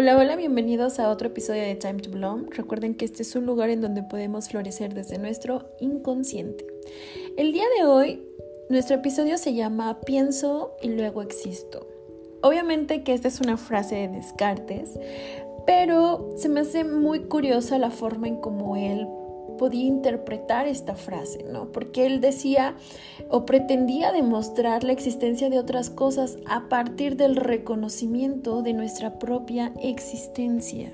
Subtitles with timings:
[0.00, 2.50] Hola, hola, bienvenidos a otro episodio de Time to Bloom.
[2.50, 6.64] Recuerden que este es un lugar en donde podemos florecer desde nuestro inconsciente.
[7.36, 8.22] El día de hoy,
[8.70, 11.84] nuestro episodio se llama Pienso y luego existo.
[12.42, 15.00] Obviamente que esta es una frase de Descartes,
[15.66, 19.08] pero se me hace muy curiosa la forma en cómo él
[19.58, 21.70] podía interpretar esta frase, ¿no?
[21.70, 22.74] Porque él decía
[23.28, 29.74] o pretendía demostrar la existencia de otras cosas a partir del reconocimiento de nuestra propia
[29.82, 30.90] existencia.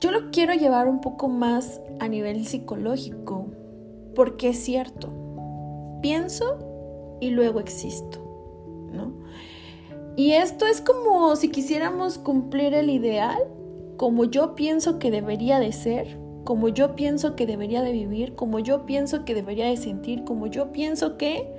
[0.00, 3.46] Yo lo quiero llevar un poco más a nivel psicológico,
[4.14, 5.12] porque es cierto,
[6.02, 6.58] pienso
[7.20, 8.18] y luego existo,
[8.92, 9.14] ¿no?
[10.16, 13.38] Y esto es como si quisiéramos cumplir el ideal,
[13.96, 18.60] como yo pienso que debería de ser, como yo pienso que debería de vivir, como
[18.60, 21.52] yo pienso que debería de sentir, como yo pienso que...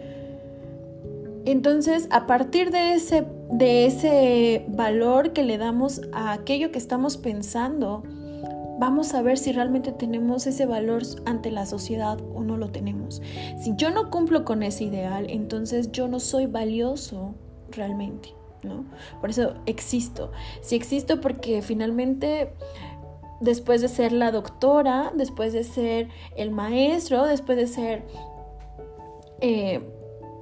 [1.46, 7.18] Entonces, a partir de ese, de ese valor que le damos a aquello que estamos
[7.18, 8.04] pensando,
[8.80, 13.22] vamos a ver si realmente tenemos ese valor ante la sociedad o no lo tenemos.
[13.60, 17.36] Si yo no cumplo con ese ideal, entonces yo no soy valioso
[17.72, 18.30] realmente,
[18.64, 18.86] ¿no?
[19.20, 20.32] Por eso existo.
[20.62, 22.54] Si existo porque finalmente
[23.40, 28.06] después de ser la doctora, después de ser el maestro, después de ser,
[29.42, 29.82] eh,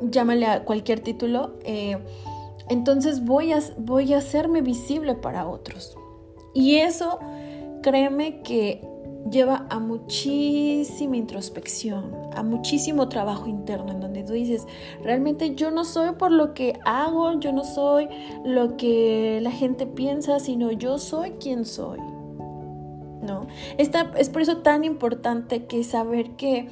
[0.01, 1.97] llámale a cualquier título, eh,
[2.69, 5.97] entonces voy a, voy a hacerme visible para otros.
[6.53, 7.19] Y eso,
[7.81, 8.81] créeme que
[9.29, 14.67] lleva a muchísima introspección, a muchísimo trabajo interno en donde tú dices,
[15.03, 18.07] realmente yo no soy por lo que hago, yo no soy
[18.43, 21.99] lo que la gente piensa, sino yo soy quien soy.
[23.25, 23.47] ¿No?
[23.77, 26.69] es por eso tan importante que saber que,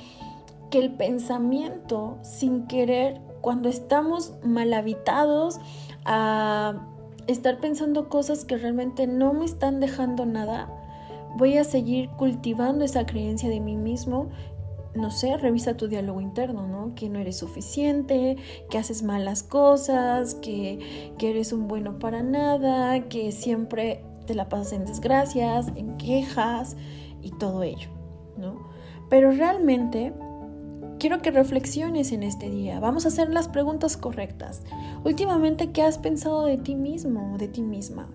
[0.69, 5.59] que el pensamiento, sin querer, cuando estamos mal habitados
[6.05, 6.87] a
[7.27, 10.69] estar pensando cosas que realmente no me están dejando nada,
[11.37, 14.29] voy a seguir cultivando esa creencia de mí mismo
[14.95, 16.93] no sé, revisa tu diálogo interno, ¿no?
[16.95, 18.37] Que no eres suficiente,
[18.69, 24.49] que haces malas cosas, que, que, eres un bueno para nada, que siempre te la
[24.49, 26.75] pasas en desgracias, en quejas
[27.21, 27.89] y todo ello,
[28.37, 28.67] ¿no?
[29.09, 30.13] Pero realmente
[30.99, 32.79] quiero que reflexiones en este día.
[32.79, 34.63] Vamos a hacer las preguntas correctas.
[35.03, 38.09] Últimamente, ¿qué has pensado de ti mismo o de ti misma?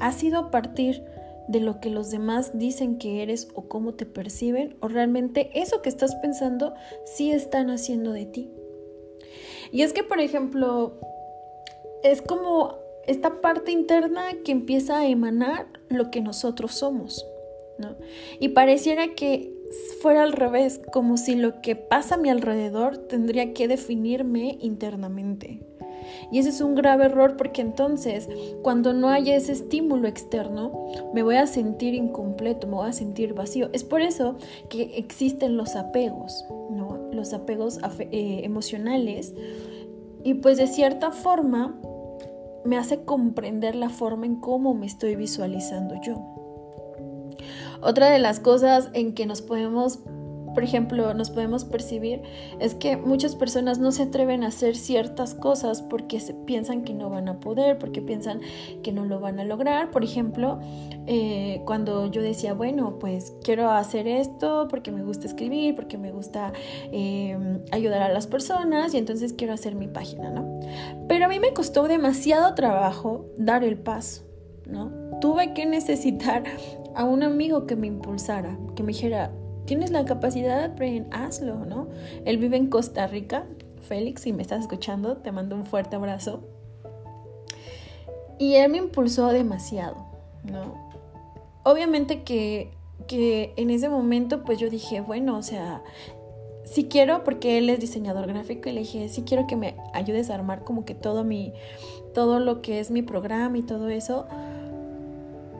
[0.00, 1.04] ¿Ha sido a partir
[1.48, 4.76] de lo que los demás dicen que eres o cómo te perciben?
[4.80, 8.50] ¿O realmente eso que estás pensando sí están haciendo de ti?
[9.70, 11.00] Y es que, por ejemplo,
[12.02, 17.26] es como esta parte interna que empieza a emanar lo que nosotros somos,
[17.78, 17.96] ¿no?
[18.40, 19.52] Y pareciera que
[20.00, 25.60] fuera al revés, como si lo que pasa a mi alrededor tendría que definirme internamente.
[26.30, 28.28] Y ese es un grave error porque entonces
[28.62, 33.34] cuando no haya ese estímulo externo me voy a sentir incompleto, me voy a sentir
[33.34, 33.70] vacío.
[33.72, 34.36] Es por eso
[34.68, 36.98] que existen los apegos, ¿no?
[37.12, 39.34] Los apegos eh, emocionales.
[40.24, 41.80] Y pues de cierta forma
[42.64, 46.20] me hace comprender la forma en cómo me estoy visualizando yo.
[47.80, 50.00] Otra de las cosas en que nos podemos
[50.54, 52.22] por ejemplo, nos podemos percibir
[52.60, 57.10] es que muchas personas no se atreven a hacer ciertas cosas porque piensan que no
[57.10, 58.40] van a poder, porque piensan
[58.82, 59.90] que no lo van a lograr.
[59.90, 60.60] Por ejemplo,
[61.06, 66.12] eh, cuando yo decía, bueno, pues quiero hacer esto porque me gusta escribir, porque me
[66.12, 66.52] gusta
[66.92, 67.36] eh,
[67.70, 70.60] ayudar a las personas y entonces quiero hacer mi página, ¿no?
[71.08, 74.24] Pero a mí me costó demasiado trabajo dar el paso,
[74.66, 74.90] ¿no?
[75.20, 76.42] Tuve que necesitar
[76.94, 79.32] a un amigo que me impulsara, que me dijera,
[79.64, 81.88] tienes la capacidad, Brian, hazlo, ¿no?
[82.24, 83.46] Él vive en Costa Rica.
[83.80, 86.44] Félix, si me estás escuchando, te mando un fuerte abrazo.
[88.38, 90.06] Y él me impulsó demasiado,
[90.44, 90.90] ¿no?
[91.64, 92.72] Obviamente que,
[93.06, 95.82] que en ese momento pues yo dije, bueno, o sea,
[96.64, 100.30] si quiero, porque él es diseñador gráfico, y le dije, si quiero que me ayudes
[100.30, 101.52] a armar como que todo mi,
[102.14, 104.26] todo lo que es mi programa y todo eso,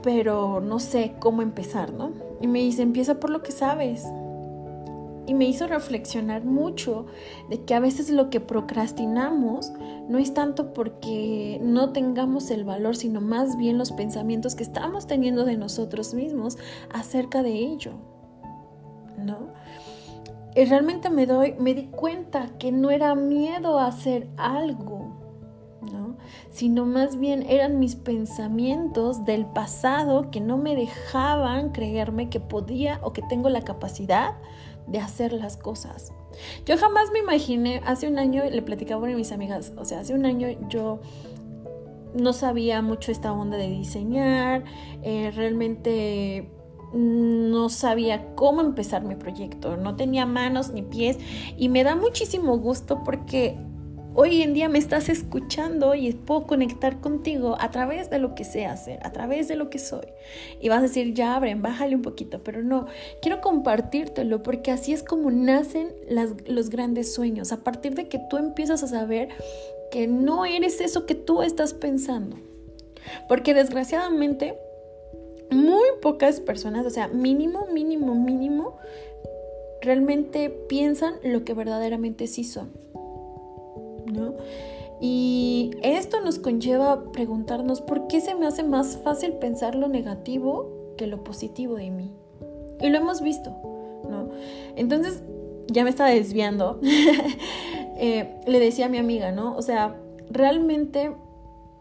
[0.02, 2.12] pero no sé cómo empezar, ¿no?
[2.40, 4.04] Y me dice, empieza por lo que sabes.
[5.26, 7.06] Y me hizo reflexionar mucho
[7.48, 9.72] de que a veces lo que procrastinamos
[10.08, 15.06] no es tanto porque no tengamos el valor, sino más bien los pensamientos que estamos
[15.06, 16.58] teniendo de nosotros mismos
[16.92, 17.92] acerca de ello.
[19.16, 19.52] ¿No?
[20.54, 25.01] Y realmente me doy, me di cuenta que no era miedo a hacer algo,
[26.50, 33.00] sino más bien eran mis pensamientos del pasado que no me dejaban creerme que podía
[33.02, 34.34] o que tengo la capacidad
[34.86, 36.12] de hacer las cosas.
[36.66, 40.14] Yo jamás me imaginé, hace un año le platicaba a mis amigas, o sea, hace
[40.14, 41.00] un año yo
[42.14, 44.64] no sabía mucho esta onda de diseñar,
[45.02, 46.50] eh, realmente
[46.92, 51.18] no sabía cómo empezar mi proyecto, no tenía manos ni pies
[51.56, 53.58] y me da muchísimo gusto porque
[54.14, 58.44] hoy en día me estás escuchando y puedo conectar contigo a través de lo que
[58.44, 60.06] sé hacer, a través de lo que soy.
[60.60, 62.86] Y vas a decir, ya abren, bájale un poquito, pero no,
[63.20, 65.88] quiero compartírtelo porque así es como nacen
[66.46, 69.28] los grandes sueños, a partir de que tú empiezas a saber
[69.90, 72.36] que no eres eso que tú estás pensando.
[73.28, 74.56] Porque desgraciadamente
[75.50, 78.78] muy pocas personas, o sea, mínimo, mínimo, mínimo,
[79.82, 82.72] realmente piensan lo que verdaderamente sí son.
[85.04, 89.88] Y esto nos conlleva a preguntarnos por qué se me hace más fácil pensar lo
[89.88, 92.12] negativo que lo positivo de mí.
[92.80, 93.50] Y lo hemos visto,
[94.08, 94.30] ¿no?
[94.76, 95.24] Entonces,
[95.66, 96.80] ya me estaba desviando.
[98.04, 99.54] Eh, le decía a mi amiga, ¿no?
[99.54, 99.94] O sea,
[100.28, 101.12] realmente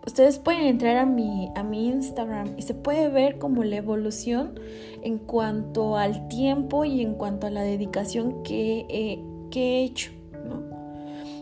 [0.06, 4.60] ustedes pueden entrar a mi, a mi Instagram y se puede ver como la evolución
[5.02, 10.12] en cuanto al tiempo y en cuanto a la dedicación que, he hecho.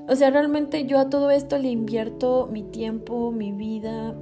[0.09, 4.15] O sea, realmente yo a todo esto le invierto mi tiempo, mi vida.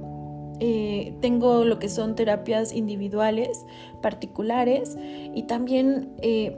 [0.60, 3.64] Eh, tengo lo que son terapias individuales,
[4.02, 4.98] particulares,
[5.34, 6.56] y también eh,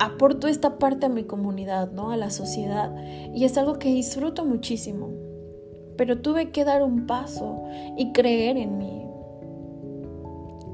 [0.00, 2.10] aporto esta parte a mi comunidad, ¿no?
[2.10, 2.94] A la sociedad.
[3.34, 5.10] Y es algo que disfruto muchísimo
[5.96, 7.62] pero tuve que dar un paso
[7.96, 9.06] y creer en mí.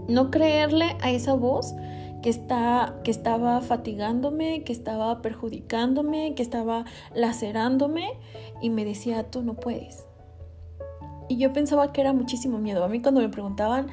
[0.08, 1.74] No creerle a esa voz
[2.22, 6.84] que, está, que estaba fatigándome, que estaba perjudicándome, que estaba
[7.14, 8.18] lacerándome
[8.60, 10.06] y me decía, tú no puedes.
[11.28, 12.84] Y yo pensaba que era muchísimo miedo.
[12.84, 13.88] A mí cuando me preguntaban,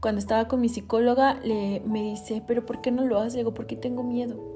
[0.00, 3.34] cuando estaba con mi psicóloga, le, me dice, pero ¿por qué no lo haces?
[3.34, 4.54] Le digo, porque tengo miedo.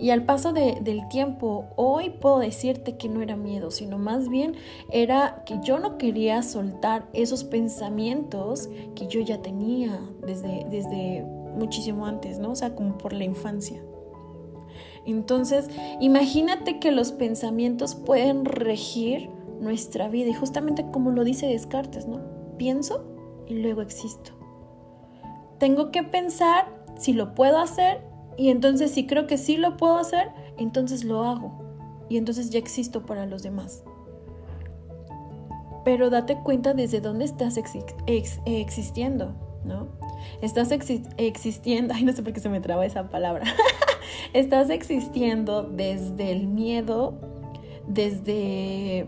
[0.00, 4.54] Y al paso del tiempo, hoy puedo decirte que no era miedo, sino más bien
[4.90, 11.26] era que yo no quería soltar esos pensamientos que yo ya tenía desde, desde
[11.58, 12.52] muchísimo antes, ¿no?
[12.52, 13.82] O sea, como por la infancia.
[15.04, 15.68] Entonces,
[16.00, 22.20] imagínate que los pensamientos pueden regir nuestra vida y justamente como lo dice Descartes, ¿no?
[22.58, 23.04] Pienso
[23.46, 24.32] y luego existo.
[25.58, 26.66] Tengo que pensar
[26.96, 28.02] si lo puedo hacer
[28.36, 31.52] y entonces si creo que sí lo puedo hacer, entonces lo hago.
[32.08, 33.84] Y entonces ya existo para los demás.
[35.84, 37.58] Pero date cuenta desde dónde estás
[38.06, 39.34] existiendo,
[39.64, 39.88] ¿no?
[40.42, 40.70] Estás
[41.16, 43.44] existiendo, ay, no sé por qué se me traba esa palabra.
[44.32, 47.18] estás existiendo desde el miedo,
[47.86, 49.06] desde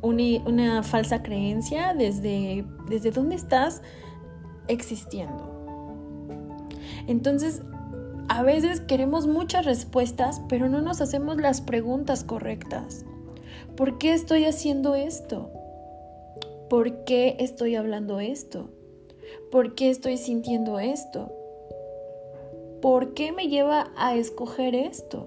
[0.00, 3.82] una, falsa creencia, desde, desde dónde estás
[4.68, 5.50] existiendo.
[7.06, 7.62] Entonces,
[8.28, 13.04] a veces queremos muchas respuestas, pero no nos hacemos las preguntas correctas.
[13.76, 15.50] ¿Por qué estoy haciendo esto?
[16.68, 18.70] ¿Por qué estoy hablando esto?
[19.50, 21.32] ¿Por qué estoy sintiendo esto?
[22.80, 25.26] ¿Por qué me lleva a escoger esto?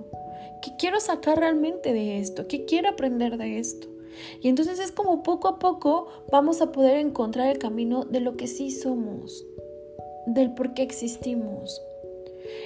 [0.61, 2.47] ¿Qué quiero sacar realmente de esto?
[2.47, 3.87] ¿Qué quiero aprender de esto?
[4.41, 8.35] Y entonces es como poco a poco vamos a poder encontrar el camino de lo
[8.37, 9.45] que sí somos,
[10.25, 11.81] del por qué existimos.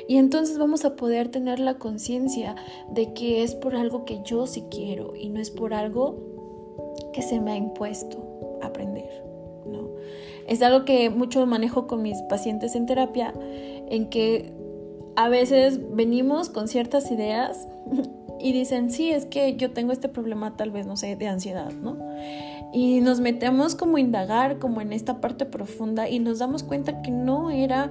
[0.07, 2.55] Y entonces vamos a poder tener la conciencia
[2.89, 6.17] de que es por algo que yo sí quiero y no es por algo
[7.13, 9.28] que se me ha impuesto aprender.
[9.65, 9.89] ¿No?
[10.47, 13.33] Es algo que mucho manejo con mis pacientes en terapia,
[13.89, 14.51] en que
[15.15, 17.67] a veces venimos con ciertas ideas
[18.39, 21.71] y dicen, sí, es que yo tengo este problema tal vez, no sé, de ansiedad,
[21.71, 21.97] ¿no?
[22.71, 27.01] Y nos metemos como a indagar, como en esta parte profunda y nos damos cuenta
[27.01, 27.89] que no era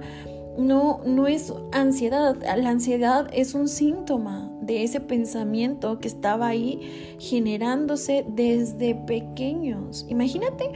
[0.59, 7.17] no, no es ansiedad, la ansiedad es un síntoma de ese pensamiento que estaba ahí
[7.19, 10.05] generándose desde pequeños.
[10.09, 10.69] Imagínate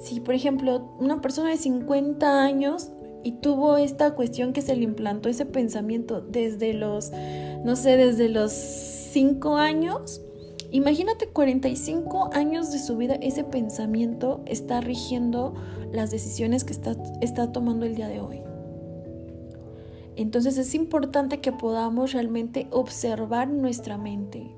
[0.00, 2.90] si, por ejemplo, una persona de 50 años
[3.24, 7.10] y tuvo esta cuestión que se le implantó ese pensamiento desde los,
[7.64, 10.22] no sé, desde los 5 años.
[10.70, 15.54] Imagínate 45 años de su vida, ese pensamiento está rigiendo
[15.92, 18.40] las decisiones que está, está tomando el día de hoy.
[20.16, 24.50] Entonces es importante que podamos realmente observar nuestra mente,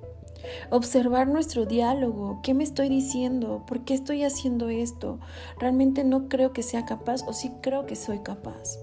[0.70, 5.18] observar nuestro diálogo, qué me estoy diciendo, por qué estoy haciendo esto,
[5.58, 8.78] realmente no creo que sea capaz o sí creo que soy capaz.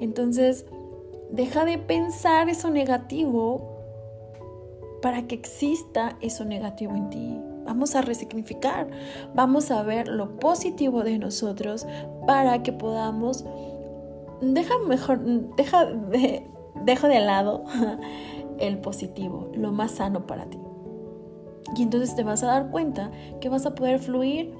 [0.00, 0.66] Entonces,
[1.30, 3.72] deja de pensar eso negativo
[5.00, 7.40] para que exista eso negativo en ti.
[7.64, 8.88] Vamos a resignificar,
[9.34, 11.86] vamos a ver lo positivo de nosotros
[12.26, 13.44] para que podamos
[14.42, 15.20] deja mejor,
[15.56, 16.44] deja de,
[16.84, 17.64] de lado
[18.62, 20.58] el positivo, lo más sano para ti.
[21.76, 24.54] Y entonces te vas a dar cuenta que vas a poder fluir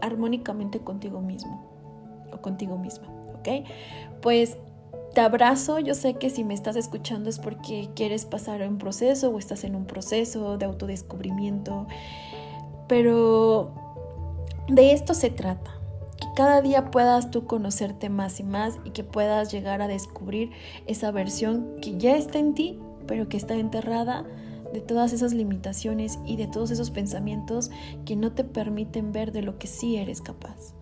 [0.00, 1.62] armónicamente contigo mismo
[2.32, 3.08] o contigo misma,
[3.38, 3.66] ¿ok?
[4.20, 4.56] Pues
[5.14, 9.30] te abrazo, yo sé que si me estás escuchando es porque quieres pasar un proceso
[9.30, 11.86] o estás en un proceso de autodescubrimiento,
[12.88, 13.72] pero
[14.68, 15.70] de esto se trata,
[16.18, 20.50] que cada día puedas tú conocerte más y más y que puedas llegar a descubrir
[20.86, 24.24] esa versión que ya está en ti, pero que está enterrada
[24.72, 27.70] de todas esas limitaciones y de todos esos pensamientos
[28.04, 30.74] que no te permiten ver de lo que sí eres capaz.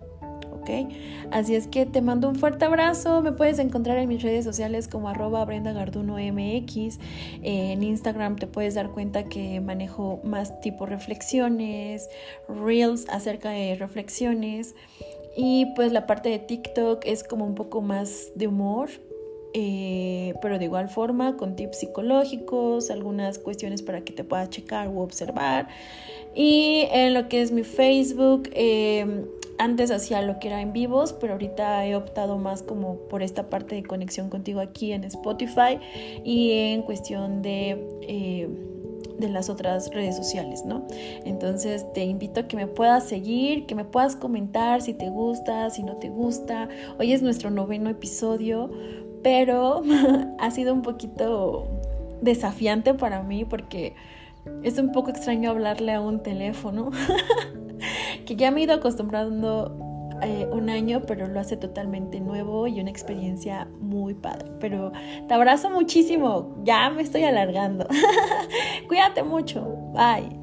[1.31, 3.21] Así es que te mando un fuerte abrazo.
[3.21, 6.99] Me puedes encontrar en mis redes sociales como arroba Brenda MX.
[7.41, 12.09] en Instagram te puedes dar cuenta que manejo más tipo reflexiones,
[12.47, 14.75] reels acerca de reflexiones.
[15.35, 18.89] Y pues la parte de TikTok es como un poco más de humor,
[19.53, 24.87] eh, pero de igual forma con tips psicológicos, algunas cuestiones para que te puedas checar
[24.87, 25.67] o observar.
[26.35, 29.25] Y en lo que es mi Facebook, eh,
[29.57, 33.49] antes hacía lo que era en vivos, pero ahorita he optado más como por esta
[33.49, 35.79] parte de conexión contigo aquí en Spotify
[36.23, 37.87] y en cuestión de...
[38.01, 38.49] Eh,
[39.17, 40.87] de las otras redes sociales, ¿no?
[41.23, 45.69] Entonces te invito a que me puedas seguir, que me puedas comentar si te gusta,
[45.69, 46.67] si no te gusta.
[46.99, 48.71] Hoy es nuestro noveno episodio,
[49.23, 49.81] pero
[50.39, 51.67] ha sido un poquito
[52.21, 53.95] desafiante para mí porque
[54.63, 56.91] es un poco extraño hablarle a un teléfono.
[58.25, 59.77] que ya me he ido acostumbrando
[60.21, 64.51] eh, un año, pero lo hace totalmente nuevo y una experiencia muy padre.
[64.59, 64.91] Pero
[65.27, 67.87] te abrazo muchísimo, ya me estoy alargando.
[68.87, 70.42] Cuídate mucho, bye.